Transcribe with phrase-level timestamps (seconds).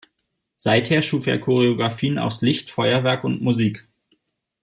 [0.55, 3.87] Seither schuf er Choreographien aus Licht, Feuerwerk und Musik.